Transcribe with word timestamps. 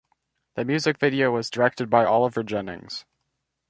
The 0.55 0.65
music 0.65 0.97
video 0.97 1.29
was 1.29 1.51
directed 1.51 1.87
by 1.91 2.05
Oliver 2.05 2.41
Jennings. 2.41 3.05